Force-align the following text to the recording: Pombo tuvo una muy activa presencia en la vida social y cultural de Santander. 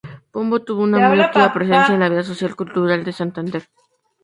Pombo 0.31 0.63
tuvo 0.63 0.81
una 0.81 1.09
muy 1.09 1.21
activa 1.21 1.53
presencia 1.53 1.93
en 1.93 1.99
la 1.99 2.09
vida 2.09 2.23
social 2.23 2.49
y 2.49 2.53
cultural 2.55 3.03
de 3.03 3.13
Santander. 3.13 3.69